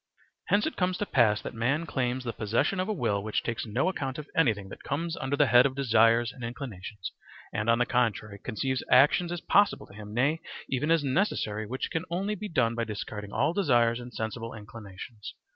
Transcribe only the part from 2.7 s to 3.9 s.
of a will which takes no